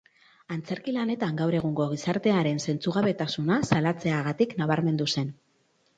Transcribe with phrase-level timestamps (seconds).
[0.53, 5.33] Antzerki lanetan gaur egungo gizartearen zentzugabetasuna salatzeagatik nabarmendu zen.